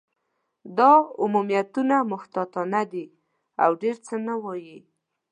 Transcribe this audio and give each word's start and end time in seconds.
دا 0.77 0.91
عمومیتونه 1.21 1.95
محتاطانه 2.11 2.81
دي، 2.91 3.05
او 3.63 3.71
ډېر 3.81 3.95
څه 4.05 4.15
نه 4.27 4.35
وايي. 4.43 4.79